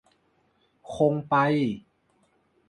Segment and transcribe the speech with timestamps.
[0.93, 1.35] คงไป